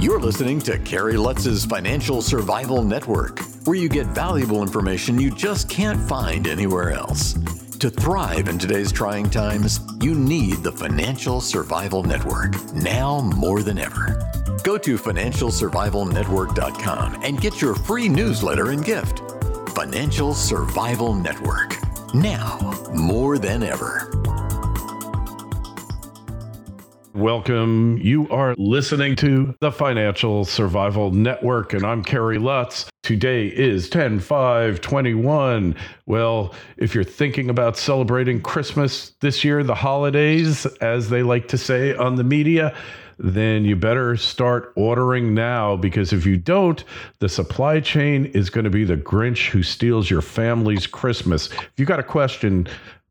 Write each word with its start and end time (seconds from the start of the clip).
You're 0.00 0.18
listening 0.18 0.58
to 0.60 0.78
Kerry 0.78 1.18
Lutz's 1.18 1.66
Financial 1.66 2.22
Survival 2.22 2.82
Network, 2.82 3.40
where 3.66 3.76
you 3.76 3.90
get 3.90 4.06
valuable 4.06 4.62
information 4.62 5.20
you 5.20 5.30
just 5.30 5.68
can't 5.68 6.00
find 6.08 6.48
anywhere 6.48 6.92
else. 6.92 7.34
To 7.80 7.90
thrive 7.90 8.48
in 8.48 8.58
today's 8.58 8.92
trying 8.92 9.28
times, 9.28 9.80
you 10.00 10.14
need 10.14 10.62
the 10.62 10.72
Financial 10.72 11.42
Survival 11.42 12.02
Network 12.02 12.54
now 12.72 13.20
more 13.20 13.62
than 13.62 13.78
ever. 13.78 14.18
Go 14.64 14.78
to 14.78 14.96
financialsurvivalnetwork.com 14.96 17.22
and 17.22 17.38
get 17.38 17.60
your 17.60 17.74
free 17.74 18.08
newsletter 18.08 18.70
and 18.70 18.82
gift. 18.82 19.20
Financial 19.74 20.32
Survival 20.32 21.14
Network. 21.14 21.76
Now 22.14 22.56
more 22.94 23.36
than 23.36 23.62
ever. 23.62 24.10
Welcome. 27.20 27.98
You 27.98 28.26
are 28.30 28.54
listening 28.56 29.14
to 29.16 29.54
the 29.60 29.70
Financial 29.70 30.46
Survival 30.46 31.10
Network, 31.10 31.74
and 31.74 31.84
I'm 31.84 32.02
Kerry 32.02 32.38
Lutz. 32.38 32.86
Today 33.02 33.48
is 33.48 33.90
10 33.90 34.20
5 34.20 34.80
21. 34.80 35.76
Well, 36.06 36.54
if 36.78 36.94
you're 36.94 37.04
thinking 37.04 37.50
about 37.50 37.76
celebrating 37.76 38.40
Christmas 38.40 39.12
this 39.20 39.44
year, 39.44 39.62
the 39.62 39.74
holidays, 39.74 40.64
as 40.80 41.10
they 41.10 41.22
like 41.22 41.46
to 41.48 41.58
say 41.58 41.94
on 41.94 42.14
the 42.14 42.24
media, 42.24 42.74
then 43.18 43.66
you 43.66 43.76
better 43.76 44.16
start 44.16 44.72
ordering 44.74 45.34
now 45.34 45.76
because 45.76 46.14
if 46.14 46.24
you 46.24 46.38
don't, 46.38 46.82
the 47.18 47.28
supply 47.28 47.80
chain 47.80 48.24
is 48.32 48.48
going 48.48 48.64
to 48.64 48.70
be 48.70 48.84
the 48.84 48.96
Grinch 48.96 49.50
who 49.50 49.62
steals 49.62 50.08
your 50.08 50.22
family's 50.22 50.86
Christmas. 50.86 51.50
If 51.52 51.72
you 51.76 51.84
got 51.84 52.00
a 52.00 52.02
question 52.02 52.66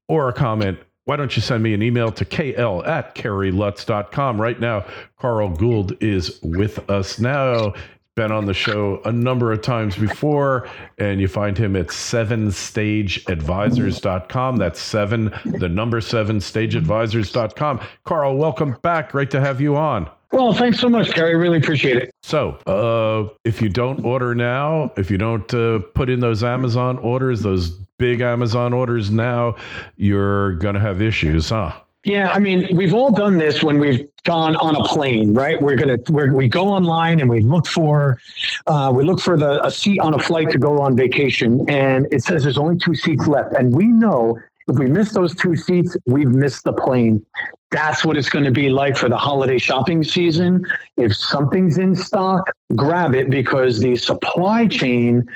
or 0.08 0.30
a 0.30 0.34
comment, 0.34 0.80
why 1.10 1.16
don't 1.16 1.36
you 1.36 1.42
send 1.42 1.64
me 1.64 1.74
an 1.74 1.82
email 1.82 2.12
to 2.12 2.24
kl 2.24 2.86
at 2.86 3.16
kerrylutz.com 3.16 4.40
right 4.40 4.60
now? 4.60 4.86
Carl 5.18 5.50
Gould 5.50 5.98
is 6.04 6.40
with 6.44 6.88
us 6.88 7.18
now. 7.18 7.74
Been 8.14 8.32
on 8.32 8.46
the 8.46 8.54
show 8.54 9.02
a 9.06 9.12
number 9.12 9.52
of 9.52 9.64
times 9.64 9.96
before, 9.96 10.70
and 11.00 11.20
you 11.20 11.28
find 11.28 11.58
him 11.58 11.76
at 11.76 11.88
sevenstageadvisors.com. 11.88 14.58
That's 14.58 14.80
seven, 14.80 15.34
the 15.46 15.68
number 15.68 16.00
seven, 16.00 16.38
stageadvisors.com. 16.38 17.80
Carl, 18.04 18.38
welcome 18.38 18.78
back. 18.84 19.12
Great 19.12 19.32
to 19.32 19.42
have 19.42 19.60
you 19.60 19.78
on. 19.78 20.12
Well, 20.32 20.54
thanks 20.54 20.80
so 20.80 20.90
much, 20.90 21.12
Kerry. 21.12 21.36
Really 21.36 21.58
appreciate 21.58 21.98
it. 21.98 22.12
So, 22.22 22.52
uh, 22.68 23.34
if 23.46 23.62
you 23.62 23.70
don't 23.70 24.06
order 24.06 24.36
now, 24.36 24.92
if 24.96 25.10
you 25.10 25.18
don't 25.18 25.52
uh, 25.54 25.80
put 25.96 26.10
in 26.10 26.20
those 26.20 26.44
Amazon 26.44 27.00
orders, 27.00 27.42
those 27.42 27.72
big 27.98 28.22
Amazon 28.22 28.72
orders 28.72 29.10
now, 29.10 29.56
you're 29.98 30.54
going 30.54 30.76
to 30.76 30.80
have 30.80 31.02
issues, 31.02 31.50
huh? 31.50 31.74
Yeah, 32.06 32.32
I 32.32 32.40
mean, 32.40 32.76
we've 32.78 32.94
all 32.94 33.12
done 33.12 33.38
this 33.38 33.62
when 33.62 33.78
we've 33.78 34.08
gone 34.24 34.56
on 34.56 34.76
a 34.76 34.84
plane, 34.86 35.34
right? 35.34 35.62
We're 35.62 35.76
gonna 35.76 35.98
we're, 36.10 36.34
we 36.34 36.48
go 36.48 36.70
online 36.70 37.20
and 37.20 37.30
we 37.30 37.42
look 37.42 37.68
for 37.68 38.20
uh, 38.68 38.92
we 38.96 39.04
look 39.04 39.20
for 39.20 39.38
the 39.38 39.66
a 39.66 39.70
seat 39.70 40.00
on 40.00 40.14
a 40.14 40.20
flight 40.20 40.50
to 40.52 40.58
go 40.58 40.80
on 40.80 40.96
vacation, 40.96 41.70
and 41.70 42.08
it 42.10 42.24
says 42.24 42.44
there's 42.44 42.58
only 42.58 42.78
two 42.78 42.96
seats 42.96 43.28
left, 43.28 43.54
and 43.54 43.76
we 43.76 43.88
know 43.88 44.40
if 44.70 44.78
we 44.78 44.88
miss 44.88 45.12
those 45.12 45.36
two 45.36 45.56
seats, 45.56 45.98
we've 46.06 46.30
missed 46.30 46.64
the 46.64 46.74
plane. 46.74 47.26
That's 47.72 48.04
what 48.04 48.18
it's 48.18 48.30
going 48.30 48.46
to 48.46 48.52
be 48.52 48.70
like 48.70 48.98
for 48.98 49.10
the 49.10 49.18
holiday 49.18 49.60
shopping 49.60 50.04
season. 50.04 50.66
If 50.98 51.16
something's 51.16 51.78
in 51.78 51.96
stock, 51.96 52.52
grab 52.76 53.14
it 53.14 53.30
because 53.30 53.80
the 53.80 53.96
supply 53.96 54.66
chain 54.66 55.28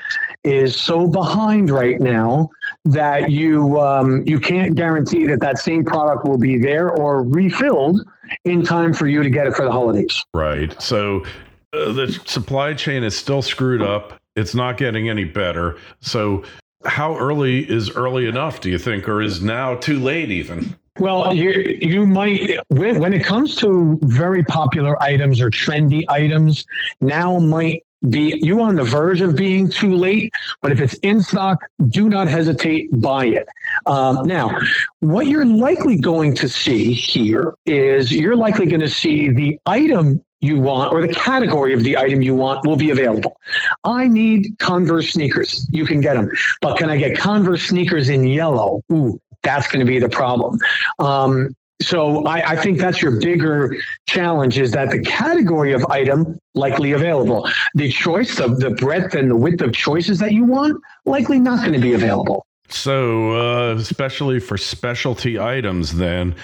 is 0.42 0.74
so 0.74 1.06
behind 1.06 1.70
right 1.70 2.00
now 2.00 2.50
that 2.86 3.30
you 3.30 3.80
um, 3.80 4.24
you 4.26 4.40
can't 4.40 4.74
guarantee 4.74 5.26
that 5.26 5.40
that 5.40 5.58
same 5.58 5.84
product 5.84 6.26
will 6.26 6.38
be 6.38 6.58
there 6.58 6.90
or 6.90 7.22
refilled 7.22 8.00
in 8.44 8.64
time 8.64 8.92
for 8.92 9.06
you 9.06 9.22
to 9.22 9.30
get 9.30 9.46
it 9.46 9.54
for 9.54 9.64
the 9.64 9.72
holidays. 9.72 10.24
Right. 10.34 10.80
So 10.82 11.24
uh, 11.72 11.92
the 11.92 12.12
supply 12.24 12.74
chain 12.74 13.04
is 13.04 13.16
still 13.16 13.42
screwed 13.42 13.80
up. 13.80 14.20
It's 14.34 14.56
not 14.56 14.76
getting 14.76 15.08
any 15.08 15.24
better. 15.24 15.78
So 16.00 16.42
how 16.86 17.16
early 17.16 17.68
is 17.68 17.90
early 17.90 18.26
enough, 18.26 18.60
do 18.60 18.70
you 18.70 18.78
think, 18.78 19.08
or 19.08 19.22
is 19.22 19.42
now 19.42 19.74
too 19.76 19.98
late 19.98 20.30
even? 20.30 20.76
Well, 20.98 21.34
you, 21.34 21.76
you 21.82 22.06
might, 22.06 22.58
when, 22.68 23.00
when 23.00 23.12
it 23.12 23.24
comes 23.24 23.56
to 23.56 23.98
very 24.02 24.44
popular 24.44 25.02
items 25.02 25.40
or 25.40 25.50
trendy 25.50 26.04
items, 26.08 26.64
now 27.00 27.38
might 27.40 27.82
be 28.10 28.38
you 28.42 28.60
on 28.60 28.76
the 28.76 28.84
verge 28.84 29.20
of 29.20 29.34
being 29.34 29.68
too 29.68 29.96
late. 29.96 30.32
But 30.62 30.72
if 30.72 30.80
it's 30.80 30.94
in 30.94 31.22
stock, 31.22 31.64
do 31.88 32.08
not 32.08 32.28
hesitate, 32.28 32.88
buy 33.00 33.26
it. 33.26 33.48
Um, 33.86 34.26
now, 34.26 34.56
what 35.00 35.26
you're 35.26 35.46
likely 35.46 35.96
going 35.96 36.34
to 36.36 36.48
see 36.48 36.92
here 36.92 37.54
is 37.66 38.12
you're 38.12 38.36
likely 38.36 38.66
going 38.66 38.80
to 38.80 38.88
see 38.88 39.30
the 39.30 39.58
item 39.66 40.22
you 40.44 40.60
want 40.60 40.92
or 40.92 41.06
the 41.06 41.12
category 41.12 41.72
of 41.72 41.82
the 41.82 41.96
item 41.96 42.22
you 42.22 42.34
want 42.34 42.66
will 42.66 42.76
be 42.76 42.90
available. 42.90 43.36
I 43.84 44.06
need 44.08 44.58
Converse 44.58 45.12
sneakers. 45.12 45.66
You 45.70 45.86
can 45.86 46.00
get 46.00 46.14
them. 46.14 46.30
But 46.60 46.78
can 46.78 46.90
I 46.90 46.96
get 46.96 47.16
Converse 47.16 47.62
sneakers 47.62 48.08
in 48.08 48.24
yellow? 48.24 48.82
Ooh, 48.92 49.20
that's 49.42 49.66
going 49.68 49.84
to 49.84 49.90
be 49.90 49.98
the 49.98 50.08
problem. 50.08 50.58
Um, 50.98 51.54
so 51.82 52.24
I, 52.24 52.52
I, 52.52 52.56
think 52.56 52.78
that's 52.78 53.02
your 53.02 53.20
bigger 53.20 53.76
challenge 54.06 54.58
is 54.58 54.70
that 54.72 54.90
the 54.90 55.00
category 55.00 55.72
of 55.72 55.84
item 55.86 56.38
likely 56.54 56.92
available. 56.92 57.48
The 57.74 57.90
choice 57.90 58.38
of 58.38 58.60
the 58.60 58.70
breadth 58.70 59.14
and 59.14 59.30
the 59.30 59.36
width 59.36 59.60
of 59.60 59.72
choices 59.72 60.18
that 60.20 60.32
you 60.32 60.44
want 60.44 60.80
likely 61.04 61.38
not 61.40 61.60
going 61.60 61.72
to 61.72 61.80
be 61.80 61.92
available. 61.92 62.46
So, 62.68 63.32
uh, 63.32 63.74
especially 63.74 64.40
for 64.40 64.56
specialty 64.56 65.38
items, 65.38 65.96
then, 65.96 66.34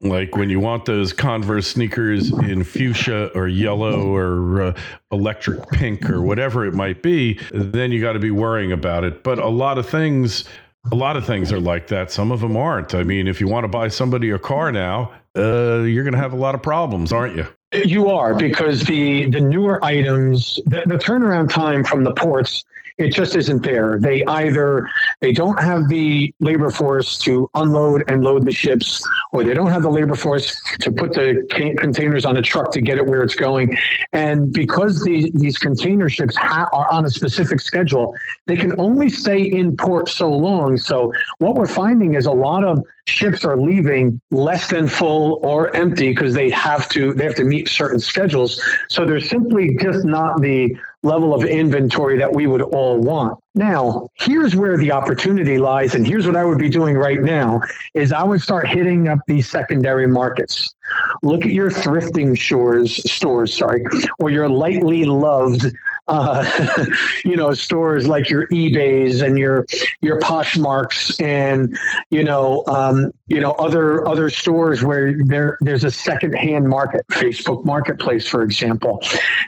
like 0.00 0.36
when 0.36 0.48
you 0.48 0.60
want 0.60 0.84
those 0.84 1.12
Converse 1.12 1.66
sneakers 1.66 2.30
in 2.30 2.62
fuchsia 2.62 3.30
or 3.34 3.48
yellow 3.48 4.14
or 4.14 4.62
uh, 4.62 4.74
electric 5.10 5.68
pink 5.70 6.08
or 6.08 6.22
whatever 6.22 6.64
it 6.64 6.74
might 6.74 7.02
be, 7.02 7.40
then 7.52 7.90
you 7.90 8.00
got 8.00 8.12
to 8.12 8.20
be 8.20 8.30
worrying 8.30 8.70
about 8.70 9.02
it. 9.04 9.24
But 9.24 9.38
a 9.38 9.48
lot 9.48 9.76
of 9.76 9.88
things, 9.88 10.44
a 10.92 10.94
lot 10.94 11.16
of 11.16 11.26
things 11.26 11.52
are 11.52 11.60
like 11.60 11.88
that. 11.88 12.12
Some 12.12 12.30
of 12.30 12.40
them 12.40 12.56
aren't. 12.56 12.94
I 12.94 13.02
mean, 13.02 13.26
if 13.26 13.40
you 13.40 13.48
want 13.48 13.64
to 13.64 13.68
buy 13.68 13.88
somebody 13.88 14.30
a 14.30 14.38
car 14.38 14.70
now, 14.70 15.12
uh, 15.36 15.80
you're 15.80 16.04
going 16.04 16.14
to 16.14 16.20
have 16.20 16.32
a 16.32 16.36
lot 16.36 16.54
of 16.54 16.62
problems, 16.62 17.12
aren't 17.12 17.36
you? 17.36 17.46
You 17.72 18.08
are 18.08 18.34
because 18.34 18.82
the 18.82 19.28
the 19.30 19.40
newer 19.40 19.84
items, 19.84 20.58
the, 20.64 20.82
the 20.86 20.96
turnaround 20.96 21.50
time 21.52 21.84
from 21.84 22.02
the 22.02 22.14
ports 22.14 22.64
it 22.98 23.12
just 23.12 23.36
isn't 23.36 23.62
there. 23.62 23.98
They 24.00 24.24
either 24.24 24.90
they 25.20 25.32
don't 25.32 25.58
have 25.60 25.88
the 25.88 26.34
labor 26.40 26.68
force 26.70 27.16
to 27.18 27.48
unload 27.54 28.02
and 28.10 28.24
load 28.24 28.44
the 28.44 28.52
ships, 28.52 29.06
or 29.32 29.44
they 29.44 29.54
don't 29.54 29.70
have 29.70 29.82
the 29.82 29.90
labor 29.90 30.16
force 30.16 30.60
to 30.80 30.90
put 30.90 31.12
the 31.12 31.46
containers 31.78 32.24
on 32.24 32.36
a 32.36 32.42
truck 32.42 32.72
to 32.72 32.80
get 32.80 32.98
it 32.98 33.06
where 33.06 33.22
it's 33.22 33.36
going. 33.36 33.78
And 34.12 34.52
because 34.52 35.02
the, 35.04 35.30
these 35.32 35.58
container 35.58 36.08
ships 36.08 36.36
ha- 36.36 36.68
are 36.72 36.90
on 36.90 37.04
a 37.04 37.10
specific 37.10 37.60
schedule, 37.60 38.14
they 38.46 38.56
can 38.56 38.78
only 38.80 39.08
stay 39.08 39.42
in 39.42 39.76
port 39.76 40.08
so 40.08 40.28
long. 40.30 40.76
So 40.76 41.12
what 41.38 41.54
we're 41.54 41.68
finding 41.68 42.14
is 42.14 42.26
a 42.26 42.32
lot 42.32 42.64
of 42.64 42.82
ships 43.08 43.44
are 43.44 43.56
leaving 43.56 44.20
less 44.30 44.68
than 44.68 44.86
full 44.86 45.40
or 45.42 45.74
empty 45.74 46.10
because 46.10 46.34
they 46.34 46.50
have 46.50 46.88
to 46.90 47.14
they 47.14 47.24
have 47.24 47.34
to 47.36 47.44
meet 47.44 47.68
certain 47.68 47.98
schedules. 47.98 48.62
So 48.88 49.04
there's 49.04 49.28
simply 49.28 49.76
just 49.80 50.04
not 50.04 50.40
the 50.40 50.76
level 51.02 51.32
of 51.32 51.44
inventory 51.44 52.18
that 52.18 52.32
we 52.32 52.46
would 52.46 52.62
all 52.62 52.98
want. 53.00 53.38
Now, 53.54 54.08
here's 54.14 54.56
where 54.56 54.76
the 54.76 54.90
opportunity 54.92 55.58
lies, 55.58 55.94
and 55.94 56.06
here's 56.06 56.26
what 56.26 56.36
I 56.36 56.44
would 56.44 56.58
be 56.58 56.68
doing 56.68 56.96
right 56.96 57.20
now 57.20 57.60
is 57.94 58.12
I 58.12 58.24
would 58.24 58.42
start 58.42 58.68
hitting 58.68 59.08
up 59.08 59.20
these 59.26 59.48
secondary 59.48 60.06
markets. 60.08 60.74
Look 61.22 61.44
at 61.44 61.52
your 61.52 61.70
thrifting 61.70 62.36
stores, 62.36 62.96
stores, 63.10 63.56
sorry, 63.56 63.84
or 64.18 64.30
your 64.30 64.48
lightly 64.48 65.04
loved 65.04 65.66
uh, 66.08 66.86
you 67.24 67.36
know, 67.36 67.52
stores 67.54 68.06
like 68.06 68.28
your 68.30 68.46
eBay's 68.48 69.20
and 69.20 69.38
your 69.38 69.66
your 70.00 70.18
Poshmarks 70.20 71.20
and 71.22 71.76
you 72.10 72.24
know, 72.24 72.64
um, 72.66 73.12
you 73.26 73.40
know, 73.40 73.52
other 73.52 74.06
other 74.08 74.30
stores 74.30 74.82
where 74.82 75.14
there 75.24 75.58
there's 75.60 75.84
a 75.84 75.90
secondhand 75.90 76.68
market, 76.68 77.06
Facebook 77.08 77.64
Marketplace, 77.64 78.26
for 78.26 78.42
example. 78.42 79.02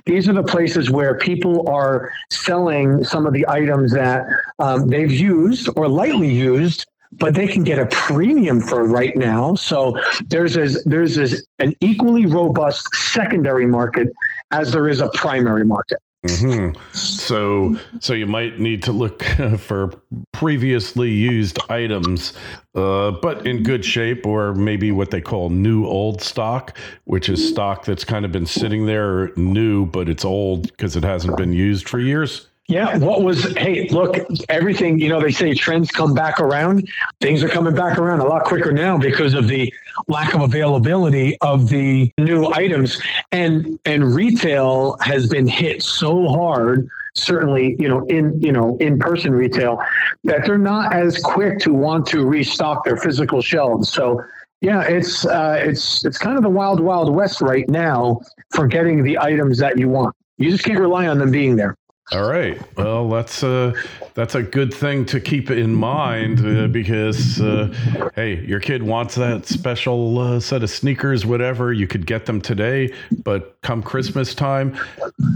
These 0.07 0.29
are 0.29 0.33
the 0.35 0.43
places 0.43 0.91
where 0.91 1.17
people 1.17 1.69
are 1.69 2.13
selling 2.31 3.05
some 3.05 3.27
of 3.27 3.33
the 3.33 3.47
items 3.49 3.93
that 3.93 4.27
um, 4.59 4.89
they've 4.89 5.13
used 5.13 5.69
or 5.77 5.89
lightly 5.89 6.33
used 6.33 6.87
but 7.13 7.35
they 7.35 7.49
can 7.49 7.65
get 7.65 7.79
a 7.79 7.87
premium 7.87 8.61
for 8.61 8.87
right 8.87 9.17
now. 9.17 9.55
So 9.57 9.99
there's 10.29 10.57
a, 10.57 10.69
there's 10.89 11.19
a, 11.19 11.37
an 11.59 11.75
equally 11.81 12.27
robust 12.27 12.87
secondary 12.95 13.67
market 13.67 14.13
as 14.53 14.73
there 14.73 14.89
is 14.89 15.01
a 15.01 15.09
primary 15.15 15.65
market. 15.65 15.99
Mm-hmm. 16.27 16.79
So, 16.93 17.77
so 17.99 18.13
you 18.13 18.27
might 18.27 18.59
need 18.61 18.83
to 18.83 18.93
look 18.93 19.23
for 19.59 19.93
previously 20.33 21.11
used 21.11 21.59
items, 21.71 22.35
uh, 22.75 23.13
but 23.13 23.47
in 23.47 23.63
good 23.63 23.85
shape, 23.85 24.27
or 24.27 24.55
maybe 24.55 24.93
what 24.93 25.11
they 25.11 25.23
call 25.23 25.49
new 25.49 25.87
old 25.87 26.21
stock, 26.21 26.77
which 27.05 27.31
is 27.31 27.49
stock 27.49 27.87
that's 27.87 28.05
kind 28.05 28.27
of 28.27 28.33
been 28.33 28.47
sitting 28.47 28.85
there 28.85 29.33
new, 29.37 29.87
but 29.87 30.11
it's 30.11 30.25
old 30.25 30.65
because 30.71 30.95
it 30.95 31.05
hasn't 31.05 31.39
been 31.39 31.55
used 31.55 31.89
for 31.89 31.99
years. 31.99 32.50
Yeah, 32.71 32.99
what 32.99 33.25
was, 33.25 33.53
hey, 33.57 33.89
look, 33.89 34.17
everything, 34.49 35.01
you 35.01 35.09
know, 35.09 35.21
they 35.21 35.33
say 35.33 35.55
trends 35.55 35.91
come 35.91 36.15
back 36.15 36.39
around. 36.39 36.89
Things 37.21 37.43
are 37.43 37.49
coming 37.49 37.75
back 37.75 37.99
around 37.99 38.21
a 38.21 38.25
lot 38.25 38.45
quicker 38.45 38.71
now 38.71 38.97
because 38.97 39.35
of 39.35 39.49
the 39.49 39.75
lack 40.07 40.35
of 40.35 40.43
availability 40.43 41.37
of 41.41 41.69
the 41.69 42.13
new 42.17 42.47
items. 42.53 43.03
And 43.33 43.77
and 43.87 44.15
retail 44.15 44.97
has 45.01 45.29
been 45.29 45.49
hit 45.49 45.83
so 45.83 46.29
hard, 46.29 46.89
certainly, 47.17 47.75
you 47.81 47.89
know, 47.89 48.07
in, 48.07 48.41
you 48.41 48.53
know, 48.53 48.77
in-person 48.79 49.33
retail, 49.33 49.83
that 50.23 50.47
they're 50.47 50.57
not 50.57 50.95
as 50.95 51.19
quick 51.19 51.59
to 51.61 51.75
want 51.75 52.07
to 52.07 52.25
restock 52.25 52.85
their 52.85 52.97
physical 52.97 53.43
shelves. 53.43 53.93
So 53.93 54.23
yeah, 54.61 54.83
it's 54.83 55.27
uh, 55.27 55.61
it's 55.61 56.05
it's 56.05 56.19
kind 56.19 56.37
of 56.37 56.45
the 56.45 56.51
wild, 56.51 56.79
wild 56.79 57.13
west 57.13 57.41
right 57.41 57.69
now 57.69 58.21
for 58.55 58.69
getting 58.69 59.03
the 59.03 59.19
items 59.19 59.59
that 59.59 59.77
you 59.77 59.89
want. 59.89 60.15
You 60.39 60.53
just 60.53 60.63
can't 60.63 60.79
rely 60.79 61.09
on 61.09 61.19
them 61.19 61.33
being 61.33 61.57
there. 61.57 61.77
All 62.13 62.29
right. 62.29 62.61
Well, 62.77 63.09
that's 63.09 63.45
a 63.45 63.73
that's 64.15 64.35
a 64.35 64.43
good 64.43 64.75
thing 64.75 65.07
to 65.07 65.21
keep 65.21 65.49
in 65.49 65.73
mind 65.73 66.45
uh, 66.45 66.67
because 66.67 67.41
uh, 67.41 67.73
hey, 68.17 68.45
your 68.45 68.59
kid 68.59 68.83
wants 68.83 69.15
that 69.15 69.47
special 69.47 70.19
uh, 70.19 70.41
set 70.41 70.65
of 70.65 70.71
sneakers, 70.71 71.25
whatever. 71.25 71.73
You 71.73 71.87
could 71.87 72.07
get 72.07 72.27
them 72.27 72.41
today, 72.41 72.93
but 73.23 73.57
come 73.63 73.81
Christmas 73.81 74.35
time, 74.35 74.77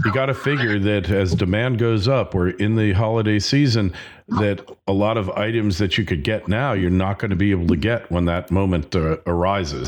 you 0.03 0.11
got 0.11 0.25
to 0.25 0.33
figure 0.33 0.77
that 0.79 1.09
as 1.09 1.33
demand 1.33 1.77
goes 1.77 2.09
up, 2.09 2.33
we're 2.33 2.49
in 2.49 2.75
the 2.75 2.91
holiday 2.91 3.39
season. 3.39 3.93
That 4.27 4.69
a 4.87 4.93
lot 4.93 5.17
of 5.17 5.29
items 5.29 5.77
that 5.77 5.97
you 5.97 6.03
could 6.03 6.23
get 6.23 6.49
now, 6.49 6.73
you're 6.73 6.89
not 6.89 7.19
going 7.19 7.29
to 7.29 7.37
be 7.37 7.51
able 7.51 7.67
to 7.67 7.77
get 7.77 8.11
when 8.11 8.25
that 8.25 8.51
moment 8.51 8.93
uh, 8.95 9.17
arises. 9.27 9.87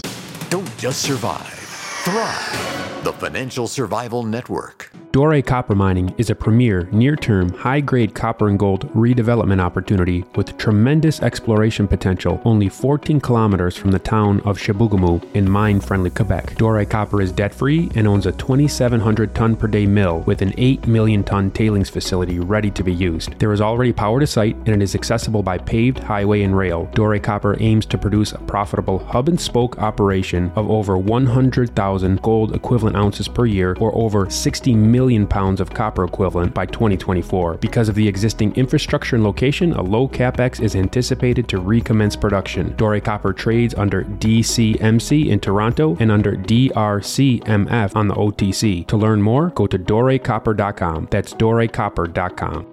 Don't 0.50 0.78
just 0.78 1.02
survive, 1.02 1.50
thrive. 1.50 3.04
The 3.04 3.12
Financial 3.14 3.68
Survival 3.68 4.24
Network. 4.24 4.92
Dore 5.14 5.42
Copper 5.42 5.74
Mining 5.74 6.14
is 6.18 6.30
a 6.30 6.36
premier, 6.36 6.88
near 6.92 7.16
term, 7.16 7.50
high 7.50 7.80
grade 7.80 8.14
copper 8.14 8.50
and 8.50 8.60
gold 8.60 8.92
redevelopment 8.94 9.60
opportunity 9.60 10.26
with 10.36 10.58
tremendous 10.58 11.22
exploration 11.22 11.88
potential 11.88 12.42
only 12.44 12.68
14 12.68 13.22
kilometers 13.22 13.76
from 13.76 13.92
the 13.92 14.00
town 14.00 14.42
of 14.42 14.60
Chibougamau 14.60 15.24
in 15.34 15.50
mine 15.50 15.80
friendly 15.80 16.10
Quebec. 16.10 16.56
Dore 16.58 16.84
Copper 16.86 17.22
is 17.22 17.32
debt 17.32 17.54
free 17.54 17.90
and 17.96 18.06
owns 18.06 18.26
a 18.26 18.34
2,700 18.34 19.34
ton 19.34 19.56
per 19.56 19.68
day 19.68 19.86
mill 19.86 20.20
with 20.22 20.42
an 20.42 20.54
8 20.58 20.88
million 20.88 21.24
ton 21.24 21.52
tailings 21.52 21.90
facility 21.90 22.40
ready 22.40 22.70
to 22.70 22.84
be 22.84 22.94
used. 22.94 23.40
There 23.40 23.54
is 23.54 23.62
already 23.62 23.94
power 23.94 24.20
to 24.20 24.28
site 24.28 24.58
and 24.58 24.70
it 24.70 24.82
is 24.82 24.94
accessible 24.94 25.42
by 25.42 25.58
paved 25.58 26.00
highway 26.00 26.44
and 26.44 26.56
rail. 26.56 26.90
Dore 26.94 27.18
Copper 27.18 27.56
aims 27.62 27.86
to 27.88 27.98
produce 27.98 28.34
a 28.34 28.40
profitable 28.40 29.00
hub 29.00 29.30
and 29.30 29.40
spoke 29.40 29.80
operation 29.80 30.52
of 30.56 30.70
over 30.70 30.98
100,000 30.98 32.22
gold 32.22 32.54
equivalent 32.54 32.98
ounces 32.98 33.30
per 33.30 33.46
year 33.46 33.76
or 33.80 33.96
over 33.96 34.30
60 34.30 34.76
million 34.76 34.97
million 34.98 35.28
pounds 35.28 35.62
of 35.62 35.70
copper 35.70 36.04
equivalent 36.06 36.54
by 36.56 36.66
2024. 36.66 37.58
Because 37.58 37.88
of 37.88 37.94
the 37.94 38.08
existing 38.08 38.52
infrastructure 38.56 39.16
and 39.16 39.24
location, 39.24 39.74
a 39.74 39.82
low 39.82 40.08
capex 40.08 40.60
is 40.60 40.76
anticipated 40.76 41.48
to 41.50 41.60
recommence 41.60 42.16
production. 42.16 42.76
Dore 42.78 43.00
Copper 43.00 43.32
trades 43.32 43.76
under 43.76 44.04
DCMC 44.04 45.28
in 45.28 45.40
Toronto 45.40 45.96
and 46.00 46.12
under 46.12 46.36
DRCMF 46.36 47.96
on 47.96 48.08
the 48.08 48.16
OTC. 48.16 48.88
To 48.88 48.98
learn 48.98 49.22
more, 49.22 49.50
go 49.50 49.68
to 49.68 49.78
dorecopper.com. 49.78 51.08
That's 51.12 51.34
dorecopper.com. 51.34 52.66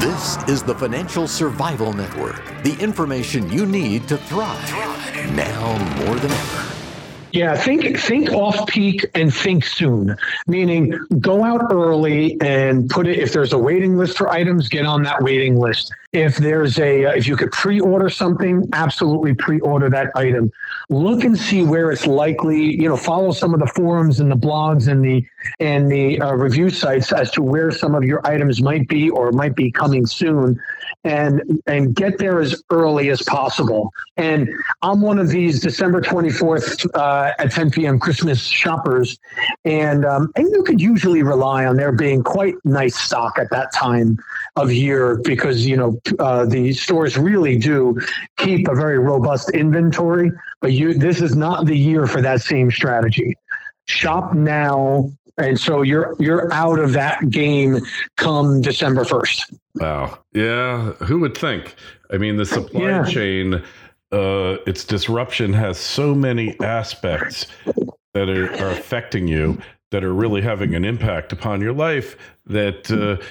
This 0.00 0.36
is 0.48 0.62
the 0.62 0.74
Financial 0.74 1.26
Survival 1.26 1.92
Network, 1.92 2.40
the 2.62 2.76
information 2.78 3.50
you 3.50 3.66
need 3.66 4.06
to 4.08 4.16
thrive, 4.16 4.70
now 5.34 5.66
more 6.04 6.14
than 6.16 6.30
ever. 6.30 6.73
Yeah, 7.34 7.56
think 7.56 7.98
think 7.98 8.30
off 8.30 8.64
peak 8.68 9.04
and 9.16 9.34
think 9.34 9.64
soon. 9.64 10.16
Meaning, 10.46 10.96
go 11.18 11.42
out 11.42 11.72
early 11.72 12.40
and 12.40 12.88
put 12.88 13.08
it. 13.08 13.18
If 13.18 13.32
there's 13.32 13.52
a 13.52 13.58
waiting 13.58 13.98
list 13.98 14.16
for 14.16 14.28
items, 14.28 14.68
get 14.68 14.86
on 14.86 15.02
that 15.02 15.20
waiting 15.20 15.58
list. 15.58 15.92
If 16.12 16.36
there's 16.36 16.78
a, 16.78 17.06
uh, 17.06 17.10
if 17.10 17.26
you 17.26 17.36
could 17.36 17.50
pre-order 17.50 18.08
something, 18.08 18.68
absolutely 18.72 19.34
pre-order 19.34 19.90
that 19.90 20.12
item. 20.14 20.52
Look 20.90 21.24
and 21.24 21.36
see 21.36 21.64
where 21.64 21.90
it's 21.90 22.06
likely. 22.06 22.80
You 22.80 22.88
know, 22.88 22.96
follow 22.96 23.32
some 23.32 23.52
of 23.52 23.58
the 23.58 23.66
forums 23.66 24.20
and 24.20 24.30
the 24.30 24.36
blogs 24.36 24.86
and 24.86 25.04
the 25.04 25.26
and 25.58 25.90
the 25.90 26.20
uh, 26.20 26.34
review 26.34 26.70
sites 26.70 27.10
as 27.10 27.32
to 27.32 27.42
where 27.42 27.72
some 27.72 27.96
of 27.96 28.04
your 28.04 28.24
items 28.24 28.62
might 28.62 28.86
be 28.86 29.10
or 29.10 29.32
might 29.32 29.56
be 29.56 29.72
coming 29.72 30.06
soon 30.06 30.60
and 31.04 31.62
and 31.66 31.94
get 31.94 32.18
there 32.18 32.40
as 32.40 32.62
early 32.70 33.10
as 33.10 33.22
possible. 33.22 33.92
And 34.16 34.48
I'm 34.82 35.00
one 35.00 35.18
of 35.18 35.28
these 35.28 35.60
December 35.60 36.00
24th 36.00 36.86
uh, 36.94 37.32
at 37.38 37.52
10 37.52 37.70
p.m. 37.70 37.98
Christmas 37.98 38.42
shoppers, 38.42 39.18
and 39.64 40.04
um, 40.04 40.32
and 40.36 40.50
you 40.50 40.62
could 40.62 40.80
usually 40.80 41.22
rely 41.22 41.66
on 41.66 41.76
there 41.76 41.92
being 41.92 42.22
quite 42.22 42.54
nice 42.64 42.96
stock 42.96 43.38
at 43.38 43.50
that 43.50 43.72
time 43.72 44.18
of 44.56 44.72
year 44.72 45.20
because 45.24 45.66
you 45.66 45.76
know 45.76 46.00
uh, 46.18 46.46
the 46.46 46.72
stores 46.72 47.18
really 47.18 47.58
do 47.58 48.00
keep 48.38 48.66
a 48.68 48.74
very 48.74 48.98
robust 48.98 49.50
inventory. 49.50 50.32
But 50.60 50.72
you, 50.72 50.94
this 50.94 51.20
is 51.20 51.36
not 51.36 51.66
the 51.66 51.76
year 51.76 52.06
for 52.06 52.22
that 52.22 52.40
same 52.40 52.70
strategy. 52.70 53.36
Shop 53.86 54.32
now 54.32 55.10
and 55.38 55.58
so 55.58 55.82
you're 55.82 56.14
you're 56.18 56.52
out 56.52 56.78
of 56.78 56.92
that 56.92 57.30
game 57.30 57.80
come 58.16 58.60
December 58.60 59.04
first. 59.04 59.52
Wow. 59.74 60.18
Yeah. 60.32 60.92
Who 60.92 61.20
would 61.20 61.36
think? 61.36 61.74
I 62.12 62.18
mean, 62.18 62.36
the 62.36 62.46
supply 62.46 62.82
yeah. 62.82 63.04
chain, 63.04 63.54
uh, 64.12 64.56
its 64.66 64.84
disruption 64.84 65.52
has 65.52 65.78
so 65.78 66.14
many 66.14 66.58
aspects 66.60 67.46
that 68.12 68.28
are, 68.28 68.52
are, 68.62 68.70
affecting 68.70 69.26
you 69.26 69.60
that 69.90 70.04
are 70.04 70.14
really 70.14 70.40
having 70.40 70.74
an 70.74 70.84
impact 70.84 71.32
upon 71.32 71.60
your 71.60 71.72
life 71.72 72.16
that 72.46 72.88
uh, 72.92 73.24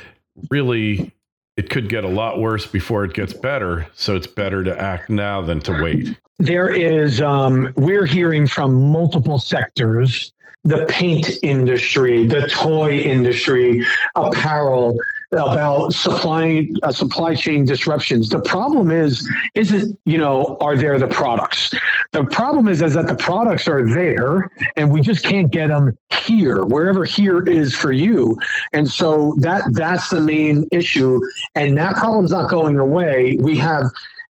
really 0.49 1.13
it 1.55 1.69
could 1.69 1.87
get 1.87 2.03
a 2.03 2.09
lot 2.09 2.39
worse 2.39 2.65
before 2.65 3.05
it 3.05 3.13
gets 3.13 3.31
better. 3.31 3.87
So 3.93 4.15
it's 4.15 4.27
better 4.27 4.63
to 4.63 4.77
act 4.77 5.09
now 5.09 5.41
than 5.41 5.61
to 5.61 5.81
wait. 5.81 6.17
There 6.39 6.69
is, 6.69 7.21
um, 7.21 7.71
we're 7.77 8.05
hearing 8.05 8.47
from 8.47 8.73
multiple 8.91 9.39
sectors 9.39 10.33
the 10.63 10.85
paint 10.87 11.29
industry, 11.43 12.25
the 12.25 12.47
toy 12.47 12.99
industry, 12.99 13.85
apparel, 14.15 14.97
about 15.33 15.93
supply 15.93 16.69
uh, 16.83 16.91
supply 16.91 17.35
chain 17.35 17.65
disruptions. 17.65 18.29
The 18.29 18.41
problem 18.41 18.91
is, 18.91 19.27
isn't 19.55 19.99
you 20.05 20.17
know, 20.17 20.57
are 20.61 20.77
there 20.77 20.97
the 20.99 21.07
products? 21.07 21.73
The 22.11 22.23
problem 22.25 22.67
is, 22.67 22.81
is 22.81 22.93
that 22.93 23.07
the 23.07 23.15
products 23.15 23.67
are 23.67 23.87
there, 23.87 24.51
and 24.75 24.91
we 24.91 25.01
just 25.01 25.25
can't 25.25 25.51
get 25.51 25.67
them 25.67 25.97
here, 26.11 26.63
wherever 26.63 27.03
here 27.03 27.41
is 27.47 27.75
for 27.75 27.91
you. 27.91 28.37
And 28.73 28.87
so 28.89 29.35
that 29.39 29.63
that's 29.73 30.09
the 30.09 30.21
main 30.21 30.67
issue, 30.71 31.19
and 31.55 31.77
that 31.77 31.95
problem's 31.95 32.31
not 32.31 32.49
going 32.49 32.77
away. 32.77 33.37
We 33.39 33.57
have 33.57 33.85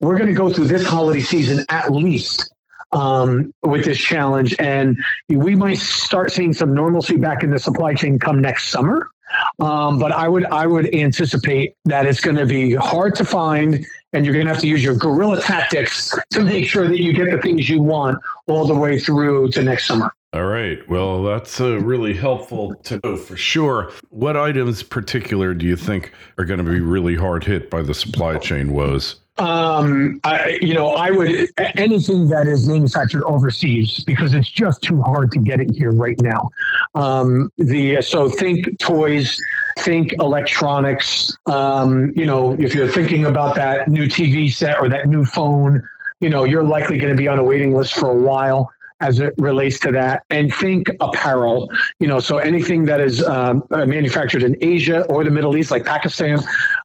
we're 0.01 0.17
going 0.17 0.29
to 0.29 0.35
go 0.35 0.53
through 0.53 0.67
this 0.67 0.87
holiday 0.87 1.21
season 1.21 1.65
at 1.69 1.93
least 1.93 2.53
um, 2.93 3.53
with 3.63 3.85
this 3.85 3.99
challenge. 3.99 4.55
And 4.59 4.97
we 5.29 5.55
might 5.55 5.79
start 5.79 6.33
seeing 6.33 6.53
some 6.53 6.75
normalcy 6.75 7.17
back 7.17 7.43
in 7.43 7.51
the 7.51 7.59
supply 7.59 7.95
chain 7.95 8.19
come 8.19 8.41
next 8.41 8.69
summer. 8.69 9.11
Um, 9.59 9.99
but 9.99 10.13
I 10.13 10.27
would 10.29 10.47
I 10.47 10.67
would 10.67 10.95
anticipate 10.95 11.75
that 11.85 12.07
it's 12.07 12.21
going 12.21 12.37
to 12.37 12.47
be 12.47 12.75
hard 12.75 13.15
to 13.17 13.27
find, 13.27 13.85
and 14.15 14.25
you're 14.25 14.33
going 14.33 14.47
to 14.47 14.53
have 14.53 14.63
to 14.63 14.69
use 14.69 14.83
your 14.83 14.95
guerrilla 14.95 15.41
tactics 15.43 16.15
to 16.31 16.41
make 16.43 16.67
sure 16.67 16.89
that 16.89 17.01
you 17.01 17.13
get 17.13 17.31
the 17.31 17.39
things 17.39 17.69
you 17.69 17.83
want 17.83 18.19
all 18.47 18.67
the 18.67 18.75
way 18.75 18.99
through 18.99 19.51
to 19.51 19.63
next 19.63 19.87
summer. 19.87 20.11
All 20.35 20.45
right. 20.45 20.87
Well, 20.91 21.23
that's 21.23 21.59
uh, 21.59 21.79
really 21.81 22.15
helpful 22.15 22.75
to 22.85 23.01
know 23.03 23.17
for 23.17 23.37
sure. 23.37 23.91
What 24.11 24.37
items 24.37 24.83
particular 24.83 25.55
do 25.55 25.65
you 25.65 25.77
think 25.77 26.13
are 26.37 26.45
going 26.45 26.65
to 26.65 26.71
be 26.71 26.81
really 26.81 27.17
hard 27.17 27.45
hit 27.45 27.71
by 27.71 27.81
the 27.81 27.95
supply 27.95 28.37
chain 28.37 28.73
woes? 28.73 29.21
Um, 29.39 30.21
I, 30.25 30.59
you 30.61 30.75
know, 30.75 30.91
I 30.91 31.11
would 31.11 31.49
anything 31.77 32.29
that 32.29 32.47
is 32.47 32.69
manufactured 32.69 33.25
overseas 33.25 34.03
because 34.05 34.35
it's 34.35 34.51
just 34.51 34.83
too 34.83 35.01
hard 35.03 35.31
to 35.33 35.39
get 35.39 35.61
it 35.61 35.71
here 35.71 35.93
right 35.93 36.21
now. 36.21 36.51
Um, 36.95 37.53
the 37.57 38.03
so 38.03 38.29
think 38.29 38.79
toys, 38.79 39.39
think 39.79 40.13
electronics. 40.15 41.37
Um, 41.47 42.13
you 42.17 42.27
know, 42.27 42.55
if 42.59 42.75
you're 42.75 42.89
thinking 42.89 43.27
about 43.27 43.55
that 43.57 43.89
new 43.89 44.07
TV 44.07 44.53
set 44.53 44.79
or 44.79 44.89
that 44.89 45.07
new 45.07 45.25
phone, 45.25 45.87
you 46.21 46.31
know, 46.31 46.45
you're 46.45 46.65
likely 46.65 46.99
going 46.99 47.13
to 47.13 47.17
be 47.17 47.29
on 47.29 47.39
a 47.39 47.45
waiting 47.45 47.75
list 47.75 47.95
for 47.95 48.11
a 48.11 48.17
while 48.17 48.73
as 49.01 49.21
it 49.21 49.35
relates 49.39 49.79
to 49.81 49.93
that. 49.93 50.25
And 50.31 50.53
think 50.55 50.91
apparel 51.01 51.71
you 51.99 52.07
know 52.07 52.21
so 52.21 52.39
anything 52.39 52.85
that 52.85 53.01
is 53.01 53.23
um, 53.25 53.65
uh, 53.71 53.87
manufactured 53.87 54.43
in 54.43 54.57
asia 54.61 55.05
or 55.07 55.25
the 55.25 55.31
middle 55.31 55.57
east 55.57 55.71
like 55.71 55.85
pakistan 55.85 56.39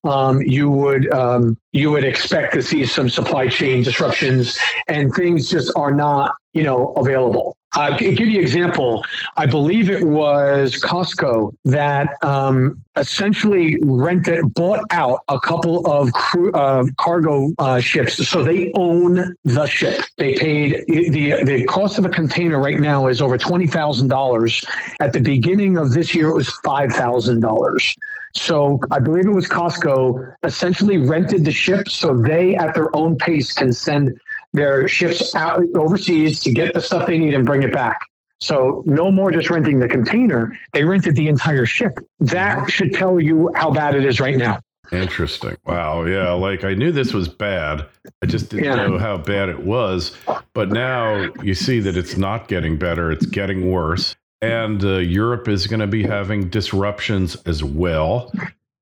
um, 0.03 0.41
you 0.41 0.69
would 0.69 1.11
um, 1.11 1.57
you 1.71 1.91
would 1.91 2.03
expect 2.03 2.53
to 2.53 2.61
see 2.61 2.85
some 2.85 3.09
supply 3.09 3.47
chain 3.47 3.83
disruptions 3.83 4.57
and 4.87 5.13
things 5.13 5.49
just 5.49 5.71
are 5.75 5.91
not 5.91 6.35
you 6.53 6.63
know 6.63 6.93
available 6.93 7.57
Uh, 7.75 7.97
give 7.97 8.19
you 8.19 8.39
an 8.39 8.41
example. 8.41 9.03
I 9.35 9.45
believe 9.45 9.89
it 9.89 10.03
was 10.03 10.75
Costco 10.75 11.55
that 11.65 12.09
um, 12.23 12.83
essentially 12.95 13.79
rented, 13.81 14.53
bought 14.53 14.85
out 14.91 15.21
a 15.27 15.39
couple 15.39 15.85
of 15.87 16.13
crew, 16.13 16.51
uh, 16.51 16.85
cargo 16.97 17.51
uh, 17.57 17.79
ships, 17.79 18.27
so 18.27 18.43
they 18.43 18.71
own 18.75 19.35
the 19.43 19.65
ship. 19.65 20.01
They 20.17 20.35
paid 20.35 20.85
the 20.87 21.43
the 21.43 21.65
cost 21.65 21.97
of 21.97 22.05
a 22.05 22.09
container 22.09 22.59
right 22.59 22.79
now 22.79 23.07
is 23.07 23.21
over 23.21 23.37
twenty 23.37 23.67
thousand 23.67 24.09
dollars. 24.09 24.63
At 24.99 25.13
the 25.13 25.21
beginning 25.21 25.77
of 25.77 25.93
this 25.93 26.13
year, 26.13 26.29
it 26.29 26.35
was 26.35 26.49
five 26.63 26.91
thousand 26.91 27.39
dollars. 27.39 27.95
So 28.35 28.79
I 28.91 28.99
believe 28.99 29.25
it 29.25 29.31
was 29.31 29.47
Costco 29.47 30.35
essentially 30.43 30.97
rented 30.97 31.45
the 31.45 31.51
ship 31.51 31.87
so 31.87 32.17
they, 32.17 32.55
at 32.55 32.73
their 32.73 32.95
own 32.95 33.15
pace, 33.15 33.53
can 33.53 33.71
send 33.71 34.19
their 34.53 34.87
ships 34.87 35.35
out 35.35 35.63
overseas 35.75 36.39
to 36.41 36.51
get 36.51 36.73
the 36.73 36.81
stuff 36.81 37.07
they 37.07 37.17
need 37.17 37.33
and 37.33 37.45
bring 37.45 37.63
it 37.63 37.73
back. 37.73 38.07
So 38.39 38.83
no 38.85 39.11
more 39.11 39.31
just 39.31 39.49
renting 39.49 39.79
the 39.79 39.87
container. 39.87 40.57
They 40.73 40.83
rented 40.83 41.15
the 41.15 41.27
entire 41.27 41.65
ship. 41.65 41.97
That 42.19 42.69
should 42.69 42.93
tell 42.93 43.19
you 43.19 43.51
how 43.55 43.71
bad 43.71 43.95
it 43.95 44.05
is 44.05 44.19
right 44.19 44.35
now. 44.35 44.59
Interesting. 44.91 45.55
Wow. 45.65 46.03
Yeah. 46.03 46.31
Like 46.33 46.63
I 46.63 46.73
knew 46.73 46.91
this 46.91 47.13
was 47.13 47.27
bad. 47.27 47.85
I 48.21 48.25
just 48.25 48.49
didn't 48.49 48.65
yeah. 48.65 48.75
know 48.75 48.99
how 48.99 49.17
bad 49.17 49.49
it 49.49 49.63
was. 49.63 50.15
But 50.53 50.69
now 50.69 51.31
you 51.41 51.55
see 51.55 51.79
that 51.79 51.95
it's 51.95 52.17
not 52.17 52.47
getting 52.47 52.77
better, 52.77 53.11
it's 53.11 53.25
getting 53.25 53.71
worse. 53.71 54.15
And 54.41 54.83
uh, 54.83 54.97
Europe 54.97 55.47
is 55.47 55.67
going 55.67 55.79
to 55.79 55.87
be 55.87 56.03
having 56.03 56.49
disruptions 56.49 57.37
as 57.45 57.63
well. 57.63 58.31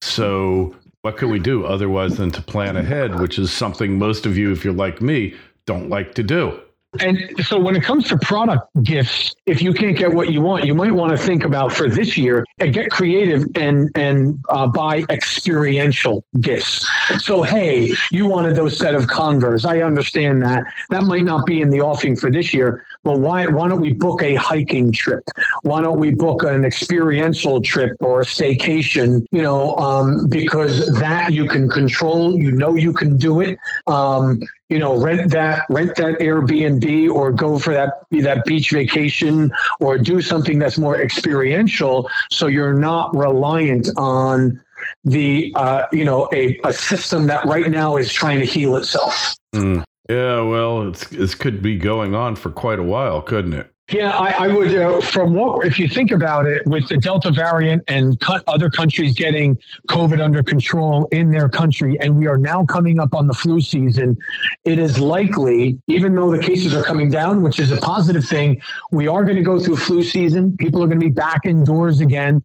So, 0.02 0.76
what 1.04 1.18
can 1.18 1.30
we 1.30 1.40
do 1.40 1.66
otherwise 1.66 2.18
than 2.18 2.32
to 2.32 2.42
plan 2.42 2.78
ahead, 2.78 3.20
which 3.20 3.38
is 3.38 3.52
something 3.52 3.98
most 3.98 4.26
of 4.26 4.38
you, 4.38 4.52
if 4.52 4.66
you're 4.66 4.74
like 4.74 5.02
me, 5.02 5.36
don't 5.66 5.90
like 5.90 6.14
to 6.16 6.24
do. 6.24 6.60
And 7.00 7.18
so 7.46 7.58
when 7.58 7.78
it 7.78 7.84
comes 7.84 8.10
to 8.10 8.18
product 8.18 8.68
gifts, 8.84 9.34
if 9.46 9.62
you 9.62 9.74
can't 9.74 9.98
get 9.98 10.14
what 10.14 10.30
you 10.30 10.42
want, 10.42 10.66
you 10.66 10.76
might 10.76 10.92
want 10.92 11.18
to 11.18 11.18
think 11.18 11.46
about 11.46 11.72
for 11.72 11.90
this 11.90 12.18
year 12.18 12.46
and 12.60 12.74
get 12.74 12.92
creative 12.92 13.46
and 13.56 13.90
and 13.96 14.38
uh, 14.50 14.68
buy 14.68 15.06
experiential 15.10 16.26
gifts. 16.42 16.86
So 17.20 17.44
hey, 17.44 17.94
you 18.12 18.26
wanted 18.26 18.58
those 18.58 18.78
set 18.78 18.94
of 18.94 19.08
Converse. 19.08 19.64
I 19.64 19.82
understand 19.82 20.44
that. 20.44 20.66
That 20.90 21.04
might 21.04 21.24
not 21.24 21.46
be 21.46 21.62
in 21.62 21.70
the 21.70 21.80
offing 21.80 22.18
for 22.18 22.30
this 22.30 22.54
year. 22.54 22.86
Well, 23.04 23.20
why 23.20 23.48
why 23.48 23.68
don't 23.68 23.82
we 23.82 23.94
book 23.94 24.22
a 24.22 24.36
hiking 24.36 24.92
trip? 24.92 25.24
Why 25.64 25.82
don't 25.82 26.00
we 26.00 26.12
book 26.12 26.44
an 26.44 26.64
experiential 26.64 27.60
trip 27.60 27.98
or 28.00 28.22
a 28.22 28.26
staycation? 28.26 29.26
You 29.32 29.42
know, 29.42 29.76
um, 29.78 30.28
because 30.28 30.88
that 31.00 31.34
you 31.34 31.48
can 31.48 31.68
control. 31.68 32.38
You 32.38 32.52
know, 32.52 32.76
you 32.76 32.94
can 32.94 33.18
do 33.18 33.42
it. 33.42 33.58
Um, 33.88 34.42
you 34.70 34.78
know, 34.78 35.02
rent 35.02 35.32
that 35.32 35.66
rent 35.70 35.96
that 35.96 36.20
Airbnb 36.20 37.10
or 37.10 37.32
go 37.32 37.58
for 37.58 37.74
that 37.74 38.04
that 38.12 38.46
beach 38.46 38.70
vacation 38.70 39.52
or 39.80 39.98
do 39.98 40.22
something 40.22 40.60
that's 40.60 40.78
more 40.78 41.02
experiential, 41.02 42.08
so 42.30 42.46
you're 42.46 42.74
not 42.74 43.16
reliant 43.16 43.90
on 43.98 44.62
the 45.06 45.52
uh, 45.56 45.88
you 45.92 46.06
know 46.06 46.30
a, 46.34 46.60
a 46.64 46.74
system 46.74 47.28
that 47.28 47.46
right 47.46 47.70
now 47.72 47.98
is 47.98 48.14
trying 48.14 48.40
to 48.40 48.46
heal 48.46 48.76
itself. 48.76 49.36
Mm. 49.56 49.84
Yeah, 50.12 50.42
well, 50.42 50.90
it's, 50.90 51.10
it 51.14 51.40
could 51.40 51.62
be 51.62 51.78
going 51.78 52.14
on 52.14 52.36
for 52.36 52.52
quite 52.52 52.80
a 52.80 52.84
while, 52.84 53.22
couldn't 53.22 53.54
it? 53.54 53.72
Yeah, 53.90 54.10
I, 54.10 54.46
I 54.46 54.48
would. 54.50 54.76
Uh, 54.76 55.00
from 55.00 55.34
what, 55.34 55.66
if 55.66 55.80
you 55.80 55.88
think 55.88 56.12
about 56.12 56.46
it, 56.46 56.68
with 56.68 56.90
the 56.90 56.98
Delta 56.98 57.32
variant 57.32 57.84
and 57.88 58.22
other 58.48 58.70
countries 58.70 59.14
getting 59.14 59.58
COVID 59.88 60.22
under 60.22 60.44
control 60.44 61.08
in 61.14 61.32
their 61.32 61.48
country, 61.48 61.98
and 62.02 62.18
we 62.18 62.28
are 62.28 62.38
now 62.38 62.66
coming 62.66 63.00
up 63.00 63.14
on 63.14 63.28
the 63.28 63.34
flu 63.34 63.62
season, 63.62 64.18
it 64.66 64.80
is 64.80 65.00
likely, 65.00 65.80
even 65.88 66.14
though 66.14 66.30
the 66.30 66.40
cases 66.40 66.74
are 66.74 66.84
coming 66.84 67.10
down, 67.10 67.42
which 67.42 67.58
is 67.58 67.72
a 67.72 67.78
positive 67.78 68.26
thing, 68.26 68.62
we 68.92 69.08
are 69.08 69.24
going 69.24 69.38
to 69.38 69.44
go 69.44 69.62
through 69.62 69.78
flu 69.78 70.04
season. 70.04 70.58
People 70.58 70.84
are 70.84 70.88
going 70.88 71.00
to 71.00 71.06
be 71.06 71.12
back 71.12 71.46
indoors 71.46 72.02
again, 72.02 72.44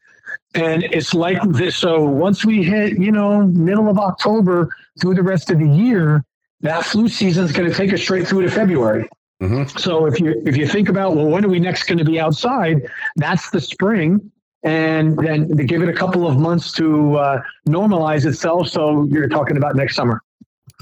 and 0.54 0.84
it's 0.84 1.14
like 1.14 1.42
this. 1.50 1.74
So 1.74 2.04
once 2.04 2.44
we 2.44 2.62
hit, 2.62 2.98
you 3.00 3.10
know, 3.10 3.42
middle 3.42 3.88
of 3.88 3.98
October 3.98 4.68
through 5.00 5.14
the 5.14 5.22
rest 5.24 5.50
of 5.50 5.58
the 5.58 5.68
year, 5.68 6.24
that 6.60 6.84
flu 6.84 7.08
season 7.08 7.44
is 7.44 7.52
going 7.52 7.70
to 7.70 7.76
take 7.76 7.92
us 7.92 8.00
straight 8.00 8.26
through 8.26 8.42
to 8.42 8.50
February. 8.50 9.08
Mm-hmm. 9.42 9.76
So 9.78 10.06
if 10.06 10.18
you 10.18 10.42
if 10.46 10.56
you 10.56 10.66
think 10.66 10.88
about 10.88 11.14
well, 11.14 11.26
when 11.26 11.44
are 11.44 11.48
we 11.48 11.58
next 11.58 11.84
going 11.84 11.98
to 11.98 12.04
be 12.04 12.18
outside? 12.18 12.88
That's 13.16 13.50
the 13.50 13.60
spring, 13.60 14.30
and 14.62 15.18
then 15.18 15.54
to 15.56 15.64
give 15.64 15.82
it 15.82 15.88
a 15.88 15.92
couple 15.92 16.26
of 16.26 16.38
months 16.38 16.72
to 16.72 17.16
uh, 17.16 17.42
normalize 17.68 18.24
itself. 18.24 18.68
So 18.68 19.04
you're 19.10 19.28
talking 19.28 19.58
about 19.58 19.76
next 19.76 19.94
summer, 19.94 20.22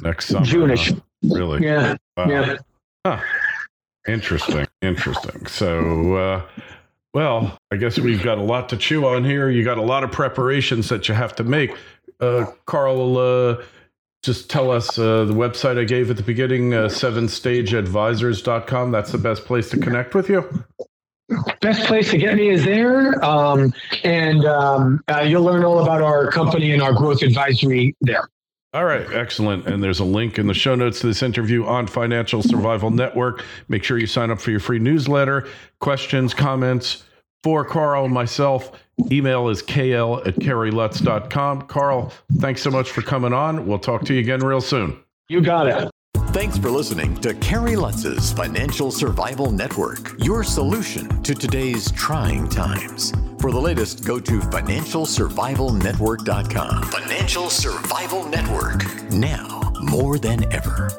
next 0.03 0.27
summer, 0.27 0.47
Juneish. 0.47 0.93
Huh? 0.93 1.01
Really? 1.23 1.65
Yeah. 1.65 1.97
Wow. 2.17 2.29
Yeah. 2.29 2.57
Huh. 3.05 3.21
Interesting. 4.07 4.67
Interesting. 4.83 5.47
So. 5.47 6.15
Uh, 6.15 6.43
well, 7.15 7.57
I 7.71 7.77
guess 7.77 7.97
we've 7.97 8.25
got 8.25 8.39
a 8.39 8.43
lot 8.43 8.69
to 8.71 8.77
chew 8.77 9.07
on 9.07 9.25
here. 9.25 9.49
You 9.49 9.63
got 9.63 9.79
a 9.79 9.83
lot 9.83 10.03
of 10.03 10.11
preparations 10.11 10.89
that 10.89 11.09
you 11.09 11.15
have 11.15 11.37
to 11.37 11.45
make. 11.45 11.77
Uh, 12.19 12.47
Carl, 12.67 13.17
uh, 13.17 13.63
just 14.25 14.49
tell 14.49 14.71
us 14.71 14.99
uh, 14.99 15.27
the 15.27 15.35
website 15.35 15.79
I 15.79 15.85
gave 15.85 16.11
at 16.11 16.17
the 16.17 16.23
beginning, 16.23 16.73
uh, 16.73 16.87
sevenstageadvisors.com. 16.87 18.91
That's 18.91 19.13
the 19.13 19.19
best 19.19 19.45
place 19.45 19.69
to 19.71 19.79
connect 19.79 20.15
with 20.15 20.31
you. 20.31 20.65
Best 21.61 21.87
place 21.87 22.11
to 22.11 22.19
get 22.19 22.37
me 22.37 22.49
is 22.49 22.65
there. 22.65 23.23
Um, 23.25 23.73
and 24.03 24.45
um, 24.47 25.05
uh, 25.09 25.21
you'll 25.21 25.45
learn 25.45 25.65
all 25.65 25.81
about 25.81 26.01
our 26.01 26.31
company 26.31 26.73
and 26.73 26.81
our 26.83 26.95
growth 26.95 27.21
advisory 27.23 27.95
there. 28.01 28.27
All 28.73 28.87
right, 28.87 29.07
excellent. 29.13 29.67
And 29.67 29.85
there's 29.85 30.01
a 30.01 30.05
link 30.05 30.39
in 30.39 30.47
the 30.47 30.55
show 30.55 30.75
notes 30.75 31.01
to 31.01 31.07
this 31.07 31.23
interview 31.23 31.65
on 31.65 31.87
Financial 31.87 32.43
Survival 32.43 32.91
Network. 32.91 33.45
Make 33.69 33.85
sure 33.85 33.99
you 33.99 34.07
sign 34.07 34.31
up 34.31 34.41
for 34.41 34.51
your 34.51 34.61
free 34.61 34.79
newsletter. 34.79 35.47
Questions, 35.81 36.33
comments 36.35 37.05
for 37.43 37.65
Carl 37.65 38.05
and 38.07 38.15
myself 38.15 38.73
Email 39.11 39.49
is 39.49 39.63
kl 39.63 40.21
at 40.25 40.37
kerrylutz.com. 40.37 41.63
Carl, 41.63 42.13
thanks 42.39 42.63
so 42.63 42.71
much 42.71 42.91
for 42.91 43.03
coming 43.03 43.33
on. 43.33 43.67
We'll 43.67 43.79
talk 43.79 44.05
to 44.05 44.15
you 44.15 44.21
again 44.21 44.41
real 44.41 44.61
soon. 44.61 44.99
You 45.29 45.41
got 45.41 45.67
it. 45.67 45.91
Thanks 46.35 46.59
for 46.59 46.69
listening 46.69 47.15
to 47.21 47.33
Kerry 47.35 47.77
Lutz's 47.77 48.33
Financial 48.33 48.91
Survival 48.91 49.53
Network, 49.53 50.15
your 50.19 50.43
solution 50.43 51.23
to 51.23 51.33
today's 51.33 51.93
trying 51.93 52.49
times. 52.49 53.13
For 53.41 53.53
the 53.53 53.61
latest, 53.61 54.05
go 54.05 54.19
to 54.19 54.41
financialsurvivalnetwork.com. 54.41 56.83
Financial 56.83 57.51
Survival 57.51 58.29
Network, 58.29 58.83
now 59.13 59.73
more 59.81 60.19
than 60.19 60.53
ever. 60.53 60.91